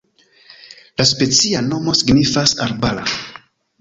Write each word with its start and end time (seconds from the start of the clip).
La 1.01 1.05
specia 1.09 1.61
nomo 1.67 1.95
signifas 1.99 2.57
arbara. 2.67 3.07